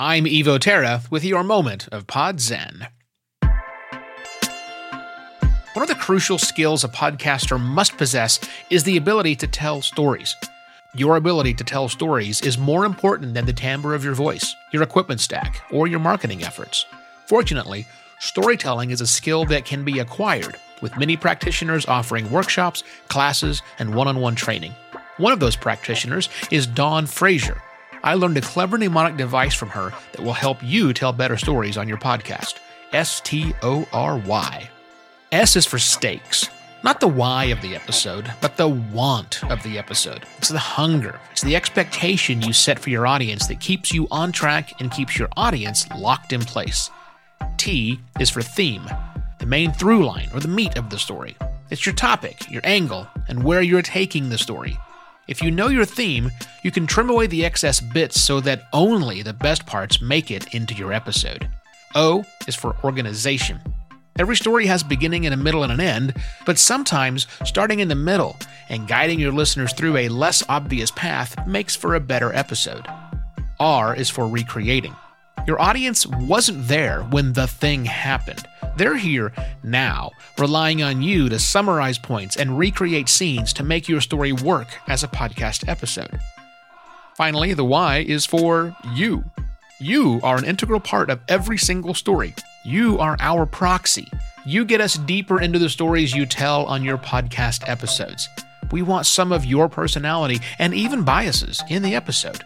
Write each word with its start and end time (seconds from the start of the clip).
I'm 0.00 0.26
Evo 0.26 0.60
Terra 0.60 1.02
with 1.10 1.24
your 1.24 1.42
moment 1.42 1.88
of 1.90 2.06
Pod 2.06 2.38
Zen. 2.38 2.86
One 5.72 5.82
of 5.82 5.88
the 5.88 5.96
crucial 5.96 6.38
skills 6.38 6.84
a 6.84 6.88
podcaster 6.88 7.58
must 7.60 7.96
possess 7.96 8.38
is 8.70 8.84
the 8.84 8.96
ability 8.96 9.34
to 9.34 9.48
tell 9.48 9.82
stories. 9.82 10.36
Your 10.94 11.16
ability 11.16 11.54
to 11.54 11.64
tell 11.64 11.88
stories 11.88 12.40
is 12.42 12.56
more 12.56 12.84
important 12.84 13.34
than 13.34 13.44
the 13.44 13.52
timbre 13.52 13.92
of 13.92 14.04
your 14.04 14.14
voice, 14.14 14.54
your 14.72 14.84
equipment 14.84 15.20
stack, 15.20 15.64
or 15.72 15.88
your 15.88 15.98
marketing 15.98 16.44
efforts. 16.44 16.86
Fortunately, 17.26 17.84
storytelling 18.20 18.92
is 18.92 19.00
a 19.00 19.06
skill 19.06 19.46
that 19.46 19.64
can 19.64 19.84
be 19.84 19.98
acquired, 19.98 20.54
with 20.80 20.96
many 20.96 21.16
practitioners 21.16 21.86
offering 21.86 22.30
workshops, 22.30 22.84
classes, 23.08 23.62
and 23.80 23.92
one 23.92 24.06
on 24.06 24.20
one 24.20 24.36
training. 24.36 24.76
One 25.16 25.32
of 25.32 25.40
those 25.40 25.56
practitioners 25.56 26.28
is 26.52 26.68
Dawn 26.68 27.04
Fraser. 27.06 27.60
I 28.02 28.14
learned 28.14 28.36
a 28.38 28.42
clever 28.42 28.78
mnemonic 28.78 29.16
device 29.16 29.54
from 29.54 29.70
her 29.70 29.92
that 30.12 30.22
will 30.22 30.32
help 30.32 30.62
you 30.62 30.92
tell 30.92 31.12
better 31.12 31.36
stories 31.36 31.76
on 31.76 31.88
your 31.88 31.98
podcast. 31.98 32.54
S 32.92 33.20
T 33.20 33.52
O 33.62 33.86
R 33.92 34.16
Y. 34.18 34.70
S 35.32 35.56
is 35.56 35.66
for 35.66 35.78
stakes. 35.78 36.48
Not 36.84 37.00
the 37.00 37.08
why 37.08 37.46
of 37.46 37.60
the 37.60 37.74
episode, 37.74 38.32
but 38.40 38.56
the 38.56 38.68
want 38.68 39.44
of 39.50 39.62
the 39.64 39.78
episode. 39.78 40.22
It's 40.38 40.48
the 40.48 40.58
hunger, 40.58 41.18
it's 41.32 41.42
the 41.42 41.56
expectation 41.56 42.40
you 42.40 42.52
set 42.52 42.78
for 42.78 42.90
your 42.90 43.06
audience 43.06 43.48
that 43.48 43.60
keeps 43.60 43.92
you 43.92 44.06
on 44.12 44.30
track 44.30 44.80
and 44.80 44.90
keeps 44.90 45.18
your 45.18 45.28
audience 45.36 45.90
locked 45.90 46.32
in 46.32 46.40
place. 46.40 46.88
T 47.56 47.98
is 48.20 48.30
for 48.30 48.42
theme, 48.42 48.88
the 49.40 49.46
main 49.46 49.72
through 49.72 50.06
line 50.06 50.30
or 50.32 50.38
the 50.40 50.46
meat 50.48 50.78
of 50.78 50.88
the 50.88 50.98
story. 50.98 51.36
It's 51.70 51.84
your 51.84 51.96
topic, 51.96 52.48
your 52.50 52.62
angle, 52.64 53.08
and 53.26 53.42
where 53.42 53.60
you're 53.60 53.82
taking 53.82 54.28
the 54.28 54.38
story. 54.38 54.78
If 55.28 55.42
you 55.42 55.50
know 55.50 55.68
your 55.68 55.84
theme, 55.84 56.30
you 56.62 56.70
can 56.70 56.86
trim 56.86 57.10
away 57.10 57.26
the 57.26 57.44
excess 57.44 57.80
bits 57.80 58.18
so 58.18 58.40
that 58.40 58.62
only 58.72 59.20
the 59.20 59.34
best 59.34 59.66
parts 59.66 60.00
make 60.00 60.30
it 60.30 60.54
into 60.54 60.72
your 60.74 60.90
episode. 60.90 61.46
O 61.94 62.24
is 62.46 62.56
for 62.56 62.76
organization. 62.82 63.60
Every 64.18 64.36
story 64.36 64.64
has 64.66 64.82
a 64.82 64.86
beginning 64.86 65.26
and 65.26 65.34
a 65.34 65.36
middle 65.36 65.62
and 65.62 65.72
an 65.72 65.80
end, 65.80 66.14
but 66.46 66.58
sometimes 66.58 67.26
starting 67.44 67.80
in 67.80 67.88
the 67.88 67.94
middle 67.94 68.36
and 68.70 68.88
guiding 68.88 69.20
your 69.20 69.32
listeners 69.32 69.74
through 69.74 69.98
a 69.98 70.08
less 70.08 70.42
obvious 70.48 70.90
path 70.90 71.36
makes 71.46 71.76
for 71.76 71.94
a 71.94 72.00
better 72.00 72.32
episode. 72.32 72.86
R 73.60 73.94
is 73.94 74.08
for 74.08 74.26
recreating. 74.26 74.96
Your 75.46 75.60
audience 75.60 76.06
wasn't 76.06 76.68
there 76.68 77.02
when 77.02 77.34
the 77.34 77.46
thing 77.46 77.84
happened. 77.84 78.46
They're 78.78 78.96
here 78.96 79.32
now, 79.64 80.12
relying 80.38 80.84
on 80.84 81.02
you 81.02 81.28
to 81.30 81.40
summarize 81.40 81.98
points 81.98 82.36
and 82.36 82.56
recreate 82.56 83.08
scenes 83.08 83.52
to 83.54 83.64
make 83.64 83.88
your 83.88 84.00
story 84.00 84.30
work 84.30 84.68
as 84.86 85.02
a 85.02 85.08
podcast 85.08 85.68
episode. 85.68 86.20
Finally, 87.16 87.54
the 87.54 87.64
Y 87.64 88.04
is 88.06 88.24
for 88.24 88.76
you. 88.94 89.24
You 89.80 90.20
are 90.22 90.36
an 90.36 90.44
integral 90.44 90.78
part 90.78 91.10
of 91.10 91.18
every 91.26 91.58
single 91.58 91.92
story. 91.92 92.36
You 92.64 93.00
are 93.00 93.16
our 93.18 93.46
proxy. 93.46 94.06
You 94.46 94.64
get 94.64 94.80
us 94.80 94.94
deeper 94.94 95.40
into 95.40 95.58
the 95.58 95.68
stories 95.68 96.14
you 96.14 96.24
tell 96.24 96.64
on 96.66 96.84
your 96.84 96.98
podcast 96.98 97.68
episodes. 97.68 98.28
We 98.70 98.82
want 98.82 99.06
some 99.06 99.32
of 99.32 99.44
your 99.44 99.68
personality 99.68 100.38
and 100.60 100.72
even 100.72 101.02
biases 101.02 101.64
in 101.68 101.82
the 101.82 101.96
episode. 101.96 102.44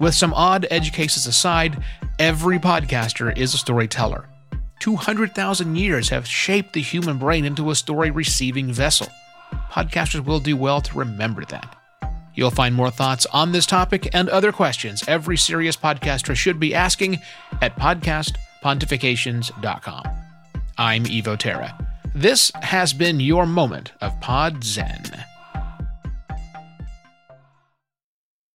With 0.00 0.14
some 0.16 0.34
odd 0.34 0.66
edge 0.72 0.92
cases 0.92 1.28
aside, 1.28 1.80
every 2.18 2.58
podcaster 2.58 3.36
is 3.38 3.54
a 3.54 3.58
storyteller. 3.58 4.28
200,000 4.80 5.76
years 5.76 6.08
have 6.10 6.26
shaped 6.26 6.72
the 6.72 6.82
human 6.82 7.18
brain 7.18 7.44
into 7.44 7.70
a 7.70 7.74
story 7.74 8.10
receiving 8.10 8.72
vessel. 8.72 9.08
Podcasters 9.70 10.24
will 10.24 10.40
do 10.40 10.56
well 10.56 10.80
to 10.80 10.98
remember 10.98 11.44
that. 11.46 11.76
You'll 12.34 12.50
find 12.50 12.74
more 12.74 12.90
thoughts 12.90 13.26
on 13.26 13.52
this 13.52 13.66
topic 13.66 14.08
and 14.12 14.28
other 14.28 14.50
questions 14.52 15.02
every 15.08 15.38
serious 15.38 15.76
podcaster 15.76 16.36
should 16.36 16.60
be 16.60 16.74
asking 16.74 17.18
at 17.62 17.76
podcastpontifications.com. 17.76 20.04
I'm 20.78 21.04
Evo 21.04 21.38
Terra. 21.38 21.78
This 22.14 22.52
has 22.62 22.92
been 22.92 23.20
your 23.20 23.46
moment 23.46 23.92
of 24.00 24.20
Pod 24.20 24.62
Zen. 24.62 25.24